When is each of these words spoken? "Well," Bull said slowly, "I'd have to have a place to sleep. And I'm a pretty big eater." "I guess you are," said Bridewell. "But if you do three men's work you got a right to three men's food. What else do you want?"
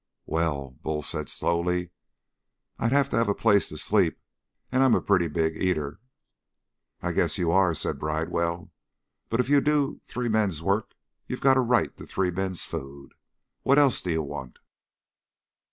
"Well," 0.25 0.71
Bull 0.81 1.03
said 1.03 1.29
slowly, 1.29 1.91
"I'd 2.79 2.91
have 2.91 3.07
to 3.09 3.17
have 3.17 3.29
a 3.29 3.35
place 3.35 3.69
to 3.69 3.77
sleep. 3.77 4.19
And 4.71 4.81
I'm 4.81 4.95
a 4.95 4.99
pretty 4.99 5.27
big 5.27 5.55
eater." 5.55 5.99
"I 7.03 7.11
guess 7.11 7.37
you 7.37 7.51
are," 7.51 7.75
said 7.75 7.99
Bridewell. 7.99 8.71
"But 9.29 9.41
if 9.41 9.47
you 9.47 9.61
do 9.61 9.99
three 10.01 10.27
men's 10.27 10.59
work 10.59 10.95
you 11.27 11.37
got 11.37 11.55
a 11.55 11.59
right 11.61 11.95
to 11.97 12.07
three 12.07 12.31
men's 12.31 12.65
food. 12.65 13.13
What 13.61 13.77
else 13.77 14.01
do 14.01 14.09
you 14.09 14.23
want?" 14.23 14.57